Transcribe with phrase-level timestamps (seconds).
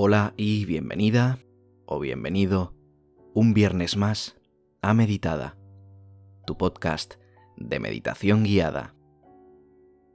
[0.00, 1.40] Hola y bienvenida
[1.84, 2.72] o bienvenido
[3.34, 4.36] un viernes más
[4.80, 5.58] a Meditada,
[6.46, 7.14] tu podcast
[7.56, 8.94] de meditación guiada.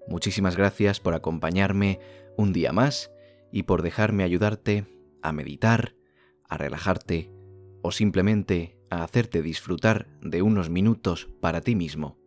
[0.07, 1.99] Muchísimas gracias por acompañarme
[2.37, 3.11] un día más
[3.51, 4.85] y por dejarme ayudarte
[5.21, 5.97] a meditar,
[6.47, 7.29] a relajarte
[7.81, 12.17] o simplemente a hacerte disfrutar de unos minutos para ti mismo.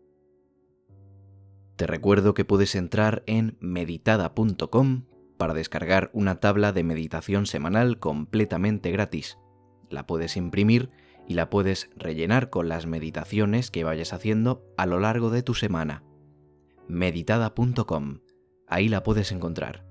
[1.77, 5.05] Te recuerdo que puedes entrar en meditada.com
[5.37, 9.39] para descargar una tabla de meditación semanal completamente gratis.
[9.91, 10.91] La puedes imprimir
[11.29, 15.55] y la puedes rellenar con las meditaciones que vayas haciendo a lo largo de tu
[15.55, 16.05] semana.
[16.89, 18.21] meditada.com.
[18.67, 19.85] Ahí la puedes encontrar.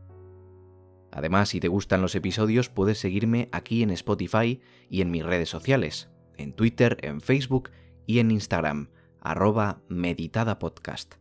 [1.11, 5.49] Además, si te gustan los episodios, puedes seguirme aquí en Spotify y en mis redes
[5.49, 7.71] sociales, en Twitter, en Facebook
[8.05, 8.89] y en Instagram,
[9.21, 11.15] arroba meditadapodcast.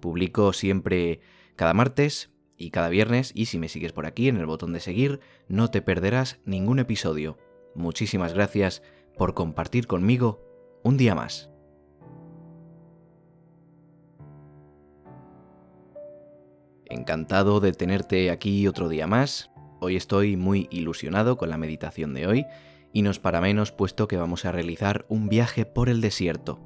[0.00, 1.20] Publico siempre
[1.56, 4.80] cada martes y cada viernes y si me sigues por aquí en el botón de
[4.80, 7.38] seguir no te perderás ningún episodio.
[7.74, 8.82] Muchísimas gracias
[9.16, 10.42] por compartir conmigo
[10.82, 11.50] un día más.
[16.86, 19.50] Encantado de tenerte aquí otro día más.
[19.80, 22.46] Hoy estoy muy ilusionado con la meditación de hoy
[22.92, 26.58] y nos para menos puesto que vamos a realizar un viaje por el desierto.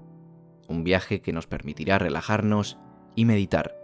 [0.69, 2.79] Un viaje que nos permitirá relajarnos
[3.15, 3.82] y meditar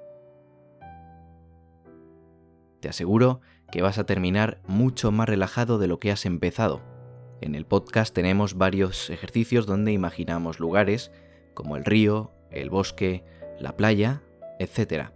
[2.81, 3.41] te aseguro
[3.71, 6.83] que vas a terminar mucho más relajado de lo que has empezado.
[7.41, 11.13] En el podcast tenemos varios ejercicios donde imaginamos lugares
[11.55, 13.25] como el río, el bosque,
[13.59, 14.23] la playa,
[14.59, 15.11] etc.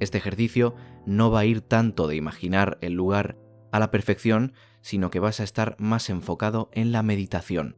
[0.00, 0.74] Este ejercicio
[1.06, 3.36] no va a ir tanto de imaginar el lugar
[3.72, 7.76] a la perfección, sino que vas a estar más enfocado en la meditación.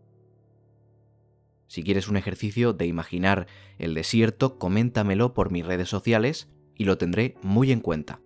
[1.66, 3.46] Si quieres un ejercicio de imaginar
[3.78, 8.20] el desierto, coméntamelo por mis redes sociales y lo tendré muy en cuenta.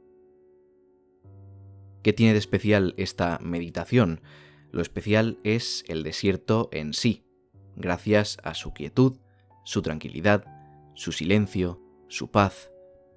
[2.05, 4.20] ¿Qué tiene de especial esta meditación?
[4.70, 7.25] Lo especial es el desierto en sí,
[7.76, 9.16] gracias a su quietud,
[9.65, 10.44] su tranquilidad,
[10.94, 12.70] su silencio, su paz,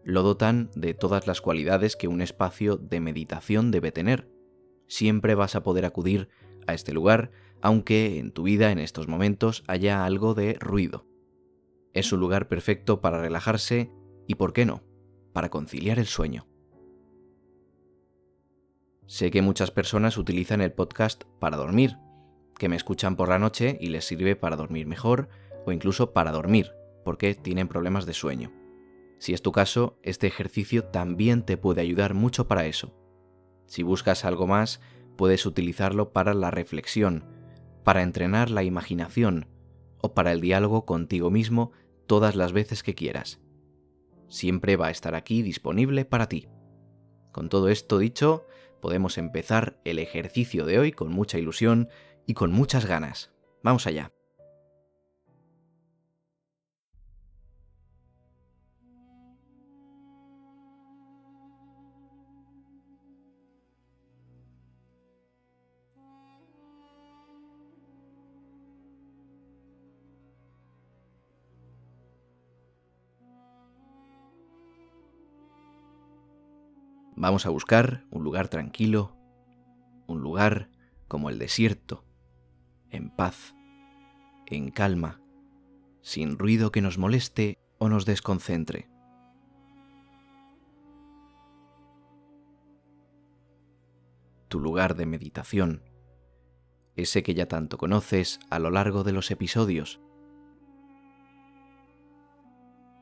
[0.06, 4.32] lo dotan de todas las cualidades que un espacio de meditación debe tener.
[4.88, 6.30] Siempre vas a poder acudir
[6.66, 7.32] a este lugar,
[7.62, 11.06] aunque en tu vida en estos momentos haya algo de ruido.
[11.94, 13.92] Es un lugar perfecto para relajarse
[14.28, 14.82] y, ¿por qué no?,
[15.34, 16.48] para conciliar el sueño.
[19.08, 21.98] Sé que muchas personas utilizan el podcast para dormir,
[22.58, 25.30] que me escuchan por la noche y les sirve para dormir mejor
[25.66, 26.74] o incluso para dormir,
[27.06, 28.52] porque tienen problemas de sueño.
[29.18, 32.94] Si es tu caso, este ejercicio también te puede ayudar mucho para eso.
[33.66, 34.82] Si buscas algo más,
[35.16, 37.24] puedes utilizarlo para la reflexión,
[37.86, 39.48] para entrenar la imaginación
[40.00, 41.72] o para el diálogo contigo mismo
[42.08, 43.40] todas las veces que quieras.
[44.28, 46.50] Siempre va a estar aquí disponible para ti.
[47.32, 48.46] Con todo esto dicho,
[48.82, 51.90] podemos empezar el ejercicio de hoy con mucha ilusión
[52.26, 53.32] y con muchas ganas.
[53.64, 54.17] Vamos allá.
[77.28, 79.14] Vamos a buscar un lugar tranquilo,
[80.08, 80.70] un lugar
[81.10, 82.06] como el desierto,
[82.90, 83.54] en paz,
[84.46, 85.20] en calma,
[86.00, 88.90] sin ruido que nos moleste o nos desconcentre.
[94.48, 95.84] Tu lugar de meditación,
[96.96, 100.00] ese que ya tanto conoces a lo largo de los episodios.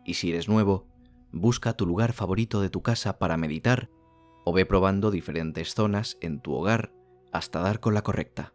[0.04, 0.88] Y si eres nuevo,
[1.32, 3.92] busca tu lugar favorito de tu casa para meditar
[4.46, 6.94] o ve probando diferentes zonas en tu hogar
[7.34, 8.54] hasta dar con la correcta.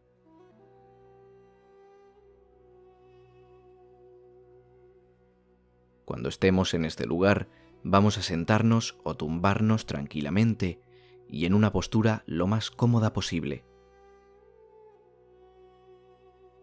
[6.06, 7.48] Cuando estemos en este lugar,
[7.82, 10.80] vamos a sentarnos o tumbarnos tranquilamente
[11.28, 13.64] y en una postura lo más cómoda posible.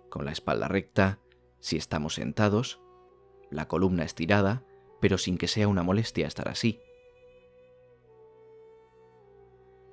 [0.09, 1.19] Con la espalda recta,
[1.59, 2.81] si estamos sentados,
[3.51, 4.65] la columna estirada,
[4.99, 6.81] pero sin que sea una molestia estar así.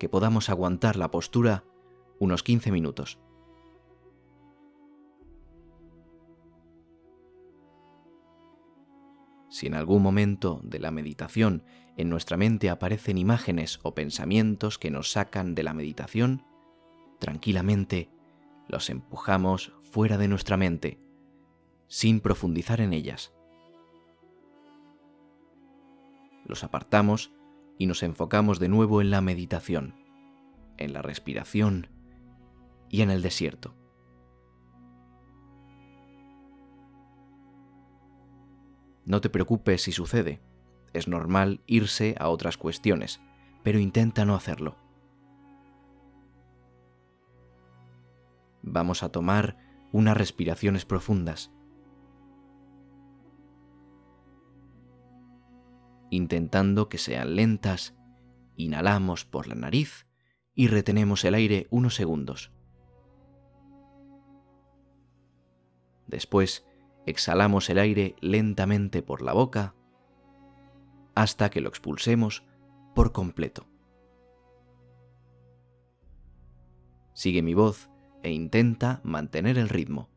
[0.05, 1.65] Que podamos aguantar la postura
[2.19, 3.19] unos 15 minutos.
[9.49, 11.65] Si en algún momento de la meditación
[11.97, 16.45] en nuestra mente aparecen imágenes o pensamientos que nos sacan de la meditación,
[17.19, 18.11] tranquilamente
[18.69, 21.01] los empujamos fuera de nuestra mente,
[21.89, 23.33] sin profundizar en ellas.
[26.45, 27.33] Los apartamos
[27.79, 29.95] y nos enfocamos de nuevo en la meditación,
[30.77, 31.89] en la respiración
[32.89, 33.75] y en el desierto.
[39.05, 40.41] No te preocupes si sucede,
[40.95, 43.21] es normal irse a otras cuestiones,
[43.63, 44.77] pero intenta no hacerlo.
[48.63, 49.59] Vamos a tomar
[49.93, 51.53] unas respiraciones profundas.
[56.15, 57.93] Intentando que sean lentas,
[58.55, 60.07] inhalamos por la nariz
[60.55, 62.53] y retenemos el aire unos segundos.
[66.07, 66.65] Después,
[67.05, 69.75] exhalamos el aire lentamente por la boca
[71.17, 72.45] hasta que lo expulsemos
[72.95, 73.67] por completo.
[77.13, 77.91] Sigue mi voz
[78.23, 80.09] e intenta mantener el ritmo.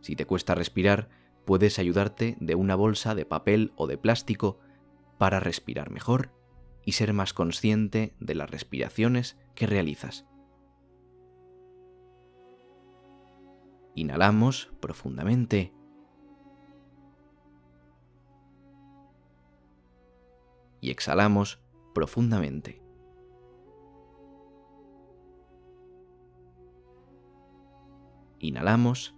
[0.00, 1.17] Si te cuesta respirar,
[1.48, 4.58] puedes ayudarte de una bolsa de papel o de plástico
[5.16, 6.30] para respirar mejor
[6.84, 10.26] y ser más consciente de las respiraciones que realizas.
[13.94, 15.72] Inhalamos profundamente.
[20.82, 21.62] Y exhalamos
[21.94, 22.82] profundamente.
[28.38, 29.17] Inhalamos.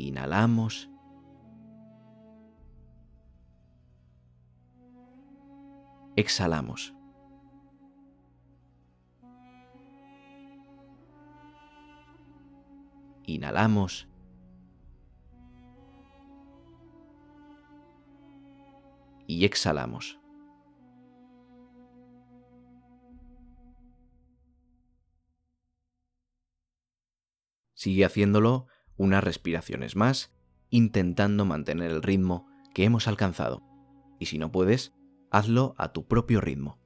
[0.00, 0.90] Inhalamos.
[6.16, 6.94] Exhalamos.
[13.26, 14.08] Inhalamos.
[19.26, 20.18] Y exhalamos.
[27.74, 28.66] Sigue haciéndolo
[29.00, 30.30] unas respiraciones más,
[30.68, 33.62] intentando mantener el ritmo que hemos alcanzado.
[34.18, 34.92] Y si no puedes,
[35.30, 36.78] hazlo a tu propio ritmo.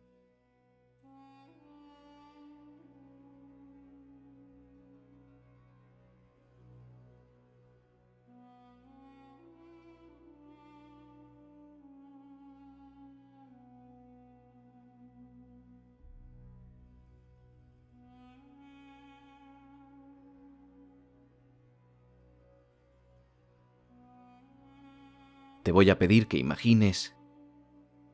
[25.74, 27.16] Voy a pedir que imagines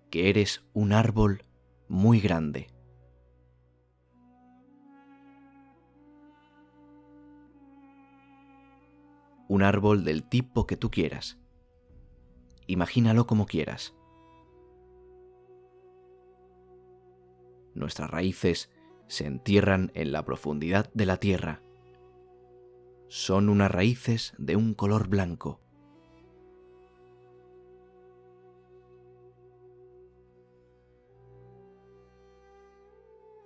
[0.08, 1.44] que eres un árbol
[1.88, 2.68] muy grande.
[9.46, 11.38] Un árbol del tipo que tú quieras.
[12.66, 13.94] Imagínalo como quieras.
[17.74, 18.70] Nuestras raíces
[19.06, 21.60] se entierran en la profundidad de la tierra.
[23.08, 25.60] Son unas raíces de un color blanco.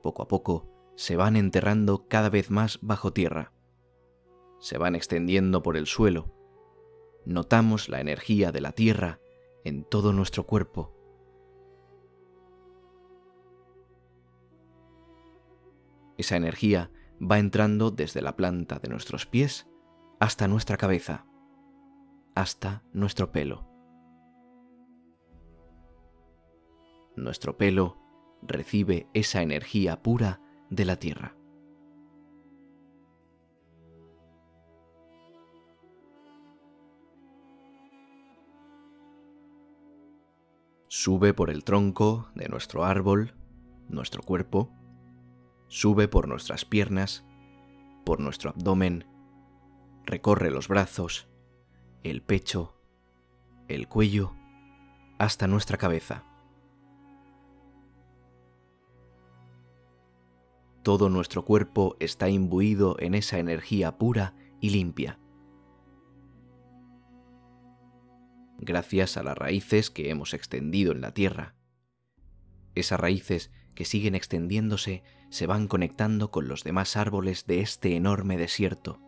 [0.05, 3.53] Poco a poco, se van enterrando cada vez más bajo tierra.
[4.61, 6.31] Se van extendiendo por el suelo.
[7.25, 9.19] Notamos la energía de la tierra
[9.65, 10.95] en todo nuestro cuerpo.
[16.19, 19.67] Esa energía va entrando desde la planta de nuestros pies
[20.21, 21.25] hasta nuestra cabeza,
[22.35, 23.67] hasta nuestro pelo.
[27.17, 28.04] Nuestro pelo
[28.47, 31.37] recibe esa energía pura de la tierra.
[40.89, 43.35] Sube por el tronco de nuestro árbol,
[43.89, 44.71] nuestro cuerpo,
[45.69, 47.25] sube por nuestras piernas,
[48.07, 49.05] por nuestro abdomen,
[50.05, 51.29] recorre los brazos,
[52.05, 52.81] el pecho,
[53.69, 54.35] el cuello,
[55.19, 56.25] hasta nuestra cabeza.
[60.85, 65.19] Todo nuestro cuerpo está imbuido en esa energía pura y limpia.
[68.59, 71.55] Gracias a las raíces que hemos extendido en la tierra.
[72.75, 78.37] Esas raíces que siguen extendiéndose se van conectando con los demás árboles de este enorme
[78.37, 79.01] desierto.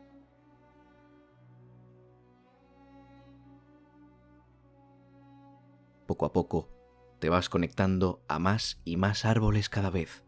[6.06, 6.70] Poco a poco
[7.18, 10.25] te vas conectando a más y más árboles cada vez.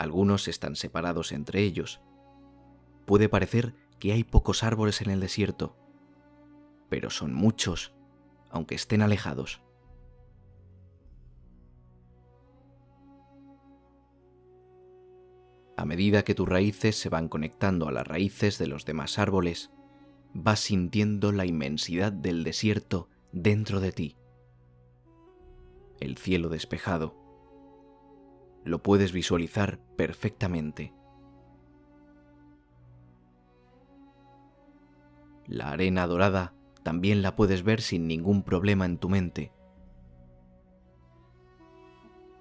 [0.00, 2.00] Algunos están separados entre ellos.
[3.04, 5.76] Puede parecer que hay pocos árboles en el desierto,
[6.88, 7.92] pero son muchos,
[8.48, 9.60] aunque estén alejados.
[15.76, 19.70] A medida que tus raíces se van conectando a las raíces de los demás árboles,
[20.32, 24.16] vas sintiendo la inmensidad del desierto dentro de ti.
[26.00, 27.29] El cielo despejado.
[28.64, 30.92] Lo puedes visualizar perfectamente.
[35.46, 39.52] La arena dorada también la puedes ver sin ningún problema en tu mente,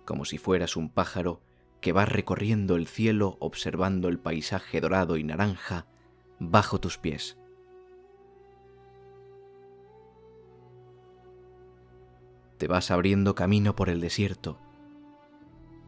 [0.06, 1.42] como si fueras un pájaro
[1.82, 5.88] que vas recorriendo el cielo observando el paisaje dorado y naranja
[6.40, 7.38] bajo tus pies.
[12.58, 14.60] Te vas abriendo camino por el desierto.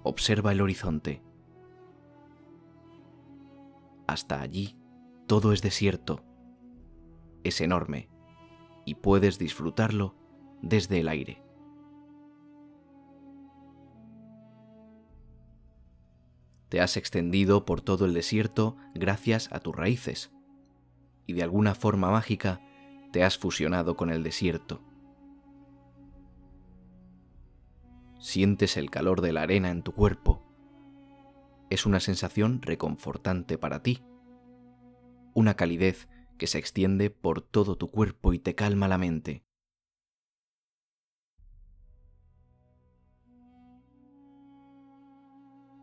[0.03, 1.21] Observa el horizonte.
[4.07, 4.77] Hasta allí
[5.27, 6.23] todo es desierto.
[7.43, 8.09] Es enorme
[8.85, 10.15] y puedes disfrutarlo
[10.61, 11.41] desde el aire.
[16.71, 20.31] te has extendido por todo el desierto gracias a tus raíces,
[21.27, 22.61] y de alguna forma mágica
[23.11, 24.81] te has fusionado con el desierto.
[28.21, 30.43] Sientes el calor de la arena en tu cuerpo.
[31.71, 34.03] Es una sensación reconfortante para ti,
[35.33, 39.43] una calidez que se extiende por todo tu cuerpo y te calma la mente.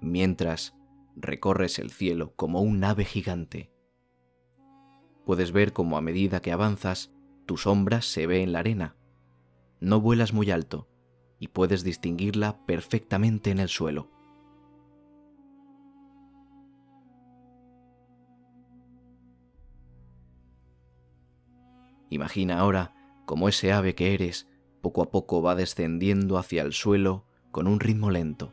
[0.00, 0.76] Mientras
[1.16, 3.72] recorres el cielo como un ave gigante.
[5.26, 7.12] Puedes ver cómo a medida que avanzas,
[7.46, 8.96] tu sombra se ve en la arena.
[9.80, 10.88] No vuelas muy alto
[11.38, 14.10] y puedes distinguirla perfectamente en el suelo.
[22.10, 22.94] Imagina ahora
[23.26, 24.48] cómo ese ave que eres
[24.80, 28.52] poco a poco va descendiendo hacia el suelo con un ritmo lento.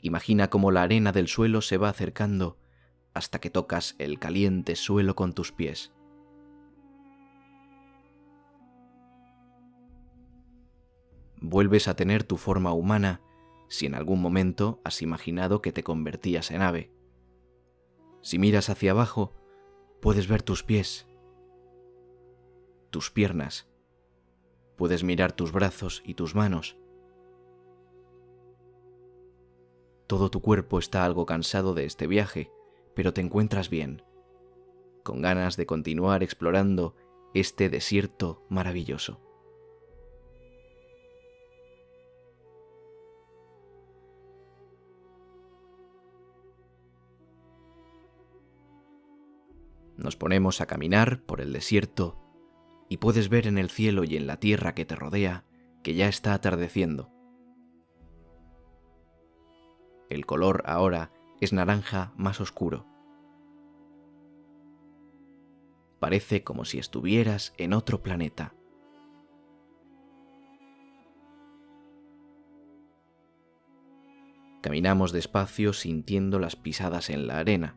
[0.00, 2.58] Imagina cómo la arena del suelo se va acercando
[3.14, 5.92] hasta que tocas el caliente suelo con tus pies.
[11.42, 13.20] Vuelves a tener tu forma humana
[13.68, 16.90] si en algún momento has imaginado que te convertías en ave.
[18.22, 19.34] Si miras hacia abajo,
[20.00, 21.06] puedes ver tus pies,
[22.90, 23.68] tus piernas,
[24.76, 26.76] puedes mirar tus brazos y tus manos,
[30.12, 32.52] Todo tu cuerpo está algo cansado de este viaje,
[32.94, 34.02] pero te encuentras bien,
[35.02, 36.94] con ganas de continuar explorando
[37.32, 39.22] este desierto maravilloso.
[50.02, 52.18] Nos ponemos a caminar por el desierto
[52.88, 55.44] y puedes ver en el cielo y en la tierra que te rodea
[55.84, 57.10] que ya está atardeciendo.
[60.10, 62.84] El color ahora es naranja más oscuro.
[66.00, 68.54] Parece como si estuvieras en otro planeta.
[74.62, 77.76] Caminamos despacio sintiendo las pisadas en la arena.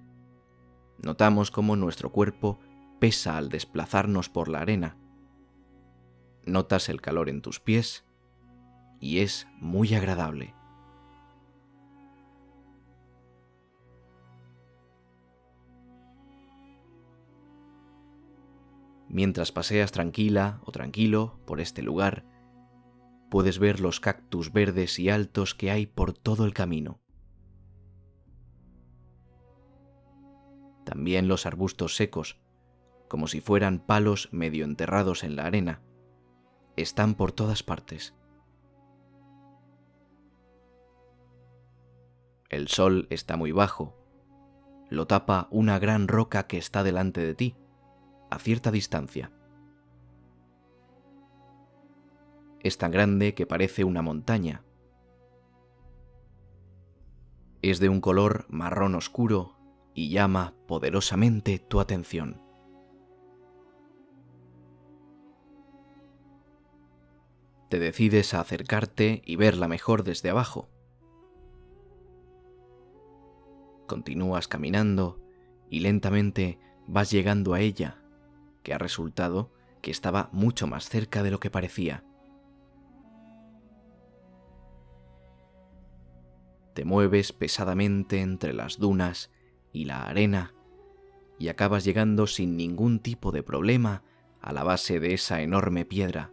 [0.97, 2.59] Notamos cómo nuestro cuerpo
[2.99, 4.97] pesa al desplazarnos por la arena.
[6.45, 8.05] Notas el calor en tus pies
[8.99, 10.53] y es muy agradable.
[19.07, 22.25] Mientras paseas tranquila o tranquilo por este lugar,
[23.29, 27.04] puedes ver los cactus verdes y altos que hay por todo el camino.
[30.85, 32.39] También los arbustos secos,
[33.07, 35.81] como si fueran palos medio enterrados en la arena,
[36.77, 38.15] están por todas partes.
[42.49, 43.97] El sol está muy bajo,
[44.89, 47.55] lo tapa una gran roca que está delante de ti
[48.29, 49.31] a cierta distancia.
[52.61, 54.63] Es tan grande que parece una montaña.
[57.63, 59.54] Es de un color marrón oscuro
[59.95, 62.41] y llama poderosamente tu atención.
[67.69, 70.69] Te decides a acercarte y verla mejor desde abajo.
[73.87, 75.19] Continúas caminando
[75.69, 78.03] y lentamente vas llegando a ella
[78.63, 82.03] que ha resultado que estaba mucho más cerca de lo que parecía.
[86.73, 89.31] Te mueves pesadamente entre las dunas
[89.75, 90.53] y la arena
[91.37, 94.03] y acabas llegando sin ningún tipo de problema
[94.39, 96.31] a la base de esa enorme piedra.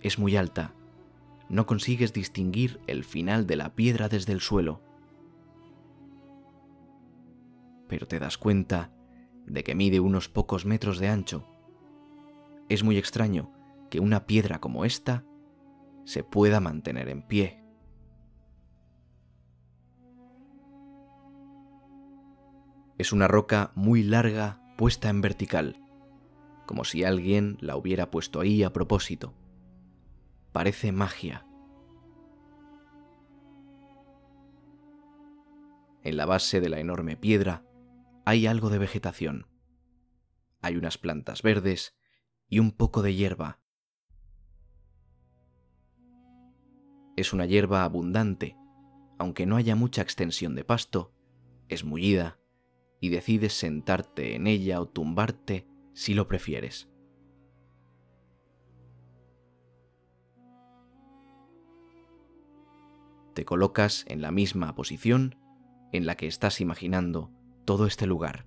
[0.00, 0.72] Es muy alta.
[1.48, 4.80] No consigues distinguir el final de la piedra desde el suelo.
[7.88, 8.92] Pero te das cuenta
[9.46, 11.44] de que mide unos pocos metros de ancho.
[12.68, 13.52] Es muy extraño
[13.90, 15.24] que una piedra como esta
[16.04, 17.61] se pueda mantener en pie.
[22.98, 25.80] Es una roca muy larga puesta en vertical,
[26.66, 29.34] como si alguien la hubiera puesto ahí a propósito.
[30.52, 31.46] Parece magia.
[36.04, 37.64] En la base de la enorme piedra
[38.24, 39.46] hay algo de vegetación.
[40.60, 41.96] Hay unas plantas verdes
[42.48, 43.62] y un poco de hierba
[47.16, 48.56] Es una hierba abundante,
[49.18, 51.12] aunque no haya mucha extensión de pasto,
[51.68, 52.38] es mullida
[53.02, 56.88] y decides sentarte en ella o tumbarte si lo prefieres.
[63.34, 65.36] Te colocas en la misma posición
[65.92, 67.30] en la que estás imaginando
[67.66, 68.46] todo este lugar.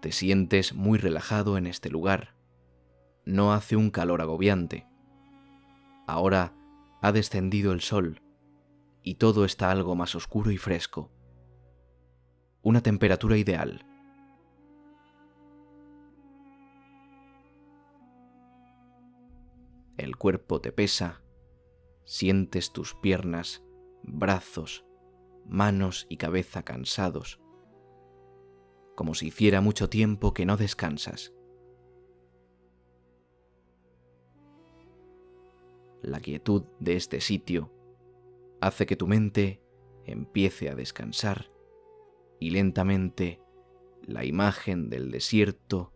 [0.00, 2.34] Te sientes muy relajado en este lugar.
[3.26, 4.86] No hace un calor agobiante
[6.06, 6.54] Ahora
[7.00, 8.20] ha descendido el sol
[9.02, 11.10] y todo está algo más oscuro y fresco.
[12.62, 13.84] Una temperatura ideal.
[19.96, 21.22] El cuerpo te pesa,
[22.04, 23.62] sientes tus piernas,
[24.02, 24.84] brazos,
[25.46, 27.40] manos y cabeza cansados,
[28.96, 31.32] como si hiciera mucho tiempo que no descansas.
[36.02, 37.72] la quietud de este sitio
[38.60, 39.62] hace que tu mente
[40.04, 41.51] empiece a descansar
[42.42, 43.40] y lentamente
[44.02, 45.92] la imagen del desierto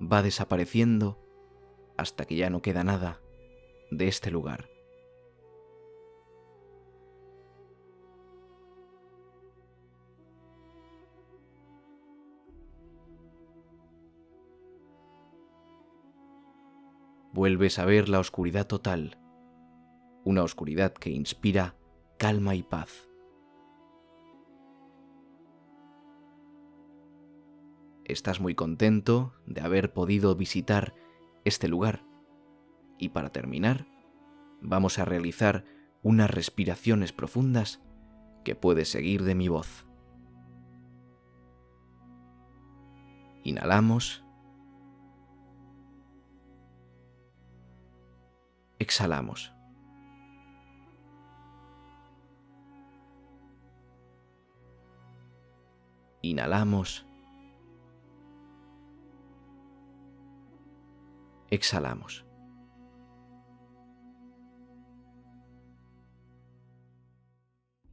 [0.00, 1.18] va desapareciendo
[1.98, 3.20] hasta que ya no queda nada
[3.90, 4.70] de este lugar.
[17.34, 19.18] Vuelves a ver la oscuridad total
[20.24, 21.76] una oscuridad que inspira
[22.18, 23.09] calma y paz.
[28.10, 30.94] Estás muy contento de haber podido visitar
[31.44, 32.04] este lugar.
[32.98, 33.86] Y para terminar,
[34.60, 35.64] vamos a realizar
[36.02, 37.80] unas respiraciones profundas
[38.44, 39.86] que puedes seguir de mi voz.
[43.44, 44.24] Inhalamos.
[48.80, 49.52] Exhalamos.
[56.22, 57.09] Inhalamos.
[61.50, 62.24] Exhalamos.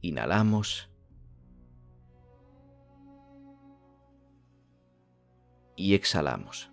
[0.00, 0.88] Inhalamos.
[5.74, 6.70] Y exhalamos.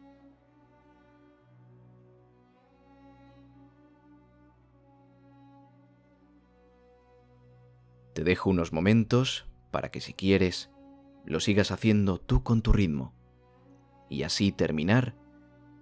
[8.13, 10.71] Te dejo unos momentos para que si quieres
[11.25, 13.13] lo sigas haciendo tú con tu ritmo
[14.09, 15.15] y así terminar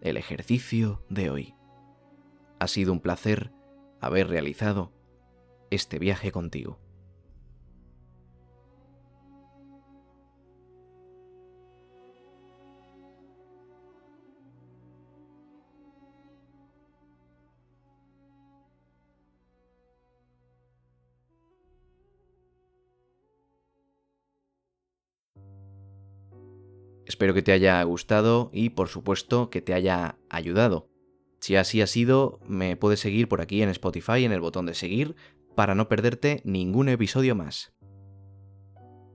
[0.03, 1.55] el ejercicio de hoy.
[2.59, 3.51] Ha sido un placer
[4.01, 4.91] haber realizado
[5.71, 6.77] este viaje contigo.
[27.13, 30.89] Espero que te haya gustado y por supuesto que te haya ayudado.
[31.41, 34.73] Si así ha sido, me puedes seguir por aquí en Spotify en el botón de
[34.73, 35.15] seguir
[35.53, 37.71] para no perderte ningún episodio más.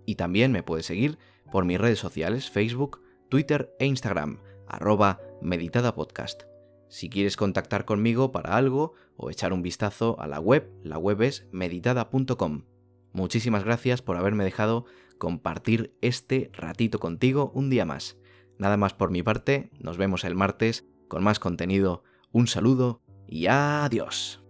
[0.06, 1.18] Y también me puedes seguir
[1.50, 6.44] por mis redes sociales Facebook, Twitter e Instagram, arroba meditadapodcast.
[6.88, 11.20] Si quieres contactar conmigo para algo o echar un vistazo a la web, la web
[11.22, 12.62] es meditada.com.
[13.12, 14.84] Muchísimas gracias por haberme dejado
[15.18, 18.16] compartir este ratito contigo un día más.
[18.58, 22.02] Nada más por mi parte, nos vemos el martes con más contenido.
[22.32, 24.42] Un saludo y adiós.